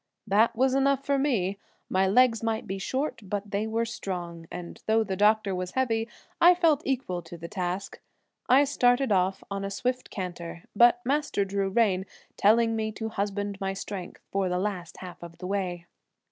[0.25, 4.81] That was enough for me; my legs might be short but they were strong, and
[4.87, 6.07] though the doctor was heavy
[6.41, 7.99] I felt equal to the task.
[8.49, 13.61] I started off on a swift canter but Master drew rein, telling me to husband
[13.61, 15.85] my strength for the last half of the way.